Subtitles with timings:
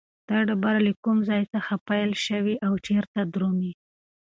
[0.29, 3.71] دا ډبره له کوم ځای څخه پیل شوې او چیرته درومي؟